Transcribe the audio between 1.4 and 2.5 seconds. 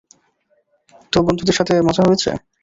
সাথে মজা হয়েছে?